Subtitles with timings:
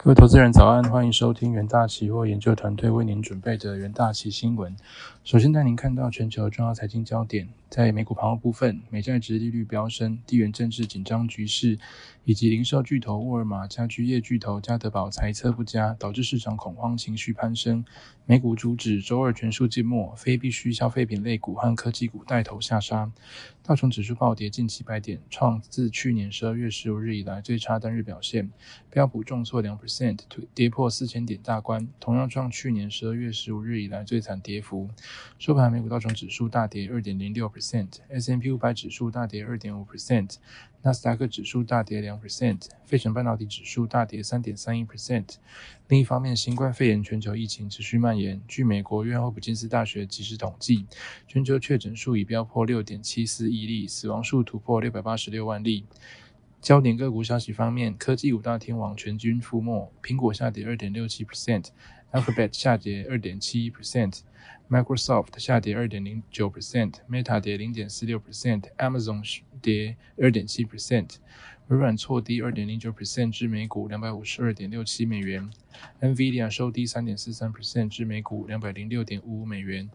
[0.00, 4.76] 各位投资人早安，欢迎收听元大期货研究团队为您准备的元大期新闻。
[5.24, 11.80] 首先带您看到全球重要财经焦点，在美股盘后部分，美债值利率飙升，地缘政治紧张局势，
[12.22, 17.84] 以及零售巨头沃尔玛、家居业巨头家得宝财测不佳，导致市场恐慌情绪攀升。
[18.24, 23.10] 美股主指周二全数静默，非必需消费品类股和科技股带头下杀。
[23.68, 28.50] 道琼指数暴跌近七百点，创自去年十二月十五日以来最差单日表现。
[28.88, 30.20] 标普重挫两 percent，
[30.54, 34.88] 跌破四千点大关，同样创去年十二月十五日以来最惨跌幅。
[35.38, 40.36] 收盘，美股道琼指数大跌二点零六 percent，S M P 五百指数大跌二点五 percent，
[40.82, 45.36] 纳斯达克指数大跌两 percent，费城半导体指数大跌三点三一 percent。
[45.88, 48.40] 另一方面，新冠肺炎全球疫情持续蔓延。
[48.46, 50.86] 据美国约翰霍普金斯大学即时统计，
[51.26, 55.84] 全球确诊数已飙破六点七四亿例，死亡数突破六百八十六万例。
[56.60, 69.22] 焦点个股消息方面，科技五大天王全军覆没，苹果下跌二点六七 percent，Alphabet 下跌二点七一 percent，Microsoft 下跌二点零九 percent，Meta 跌零点四六 percent，Amazon
[69.60, 71.16] 跌二点七 percent。
[71.68, 75.50] 微软挫低二点零九 percent 至每股两百五十二点六七美元
[76.00, 79.90] ，NVIDIA 收低三点四三 percent 至每股两百零六点五五美元。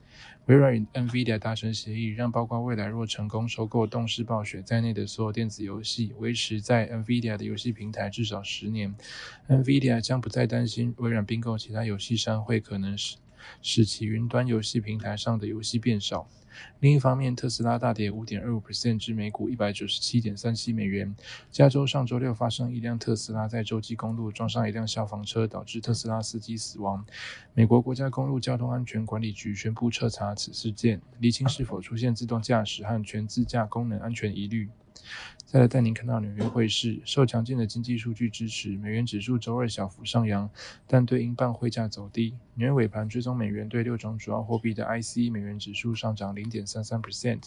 [0.45, 8.93] 微软与 NVIDIA 达成协议，让包括未来若成功收购动视暴雪在内的所有电子游戏，维持在 NVIDIA 的游戏平台至少十年。
[9.47, 13.15] NVIDIA 将不再担心微软并购其他游戏商会可能使
[13.63, 16.29] 使其云端游戏平台上的游戏变少。
[16.79, 21.15] 另一方面，特斯拉大跌五点二五 percent 至每股一百九十七点三七美元。
[21.51, 27.05] 加州上周六发生一辆特斯拉在洲际公路撞上一辆消防车，导致特斯拉司机死亡。
[27.53, 34.69] 美国国家公路交通安全管理局宣布彻查此事件，厘清是否出现自动驾驶和全自驾功能安全疑虑。
[35.45, 40.49] 再来带您看到纽约汇市，受强劲的经济数据支持，美元指数周二小幅上扬，
[40.87, 42.33] 但对英镑汇价走低。
[42.55, 47.45] 纽约尾盘追踪美元对六种主要货币的 IC 美元指数上涨零零点三三 percent。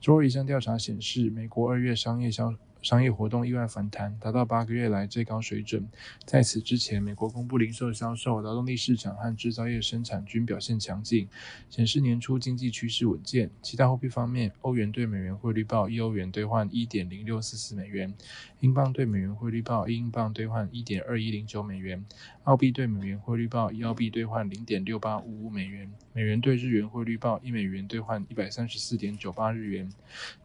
[0.00, 5.88] 周二一项调查显示，美国二月商业销商业活动意外反弹，达到八个月来最高水准。
[6.26, 11.28] 在此之前，美国公布零售销售、劳动力市场和制造业生产均表现强劲，
[11.70, 13.48] 显示年初经济趋势稳健。
[13.62, 18.12] 其他货币方面，欧元对美元汇率报一欧元兑换一点零六四四美元，
[18.58, 22.04] 英镑对美元汇率报一英镑兑换一点二一零九美元，
[22.42, 29.88] 澳币对美元汇率报一澳币兑换零点六八五五美元，美元对日元汇率报一美元兑换一百三十四点九八日元。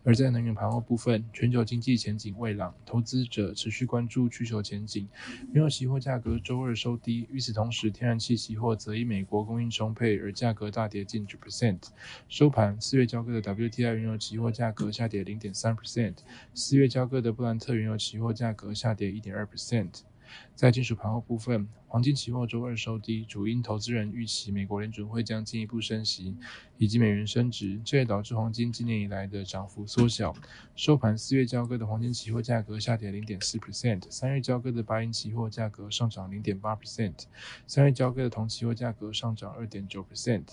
[0.03, 2.26] 而在能源盘后部分，全球经济前景。
[2.37, 5.07] 未朗，投资者持续关注需求前景。
[5.53, 11.79] 原油期货价格周二收低，与此同时，天然气期货则以美国供应充沛而价格大跌近九 percent。
[12.27, 16.15] 收盘，四月交割的 WTI 原油期货价格下跌零点三 percent，
[16.53, 20.01] 四月交割的布兰特原油期货价格下跌一点二 percent。
[20.55, 26.35] 在金属盘后部分，黄金期货周二收低，主因投资人预期美国联准会将进一步升息，
[26.77, 30.35] 以及美元升值，这也导致黄金今年以来的涨幅缩小。
[30.75, 37.25] 收盘，四月交割的黄金期货价格下跌零点四 percent，三月交割的白银期货价格上涨零点八 percent，
[37.65, 40.43] 三月交割的铜期货价格上涨二点九 percent。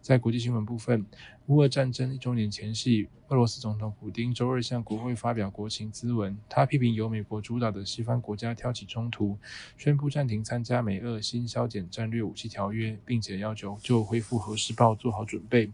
[0.00, 1.06] 在国际新闻部分，
[1.48, 6.36] 乌俄战争一周年前夕，俄罗斯总统普京周二向国会发表国情咨文。
[6.46, 9.38] 他批评由美国主导的西方国家挑起冲突，
[9.78, 15.70] 宣布暂停参加美俄新削减战略武器条约，并且要求就恢复核试爆做好准备。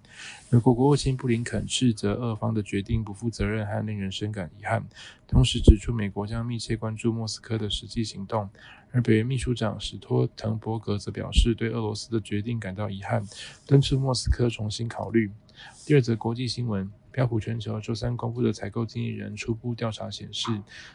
[0.48, 4.84] 美国国务卿布林肯斥责俄方的决定不负责任和令人深感遗憾，
[5.26, 8.48] 同时指出美国将密切关注莫斯科的实际行动。
[8.92, 13.26] 而北约秘书长史托滕伯格则表示，对俄罗斯的决定感到遗憾，
[13.66, 15.28] 敦促莫斯科重新考虑。
[15.86, 20.50] 第二则国际新闻：标普全球周三公布的采购经理人初步调查显示，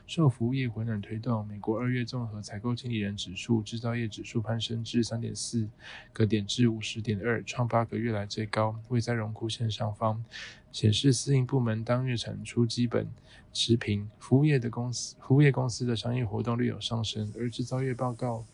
[0.07, 5.69] 受服务业回暖推动，美国二月综合采购经理人指数、制造业指数攀升至三点四
[6.11, 10.23] 个点至五十点二，创八个月来最高，位在荣枯线上方。
[10.71, 13.07] 显示私营部门当月产出基本
[13.51, 18.45] 持平，服务业的公司服务业公司的商业活动略有上升，而制造业报告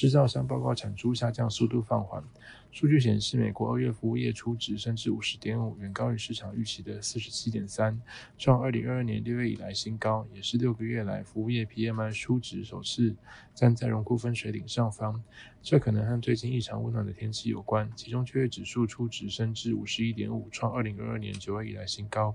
[0.00, 2.24] 制造商报告产出下降速度放缓。
[2.72, 8.00] 数据显示，美国二月服务业初值升至五十点五，远高于市场预期的四十七点三，
[8.38, 13.14] 创二零二二年六月以来新高，也是六个月来服务业 PMI 初值首次
[13.54, 15.22] 站在荣枯分水岭上方。
[15.60, 17.92] 这可能和最近异常温暖的天气有关。
[17.94, 22.32] 其中就业指数初值升至五十一点五，创二零二二年九月以来新高；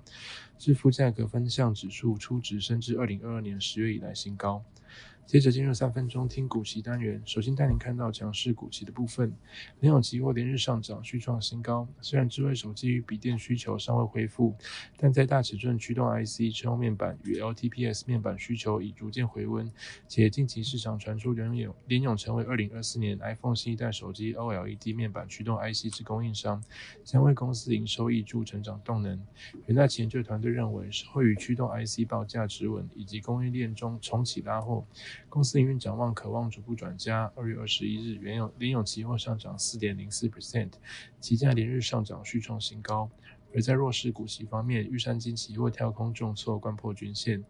[0.60, 4.64] 支付价格分项指数初值升至二零二二年十月以来新高。
[5.26, 9.34] 接着进入三分钟听股息单元，首先带您看到强势股息的部分。
[9.80, 11.88] 联咏期货连日上涨，续创新高。
[12.00, 14.54] 虽然智慧手机与笔电需求尚未恢复，
[14.98, 19.70] 但在大尺寸驱动 IC、车用面板与 LTPS 面板需求已逐渐回温，
[20.08, 26.64] 且近期市场传出联咏联咏成为二零二四年 iPhone 新一代手机 OLED 面板驱动 IC 之供应商，
[27.04, 29.20] 将为公司营收挹注成长动能。
[29.66, 34.86] 元大旗研究团队认为，受惠于驱动 IC 报价止稳以及供应链中重启拉货。
[35.30, 37.32] 公司营运展望渴望逐步转佳。
[37.36, 40.72] 二月二十一日，原永联永期货上涨四点零四 percent，
[41.20, 43.10] 期价连日上涨续创新高。
[43.54, 47.42] 而在弱势股息方面，玉山金期货跳空重挫，关破均线。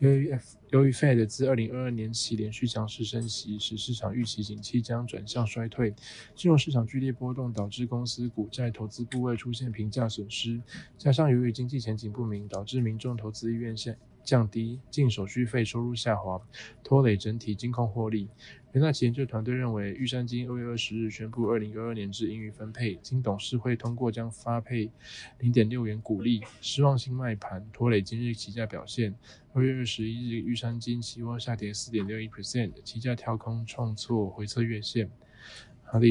[0.00, 5.94] 由于 F 由于 Fed 自二零二二年起连续强势升息，使市场预期景气将转向衰退。
[6.34, 10.60] 金融市场剧烈波动，导致公司股债投资部位出现平价损失。
[10.98, 13.94] 加上由于经济前景不明，导致民众投资意愿下。
[14.24, 16.40] 降低净手续费收入下滑，
[16.82, 18.28] 拖累整体金控获利。
[18.72, 24.90] 元大旗研究团队认为，玉山金二月二十日宣布二零二二年至盈余分配，经董事会通过将发配
[25.40, 29.14] 零点六元股利，失望性卖盘拖累今日期价表现。
[29.52, 35.10] 二月二十一日，玉山金期货下跌四点六一 percent，期价跳空创错回测月线。
[35.84, 36.06] 好的。